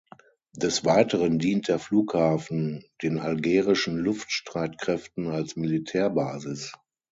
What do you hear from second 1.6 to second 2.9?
der Flughafen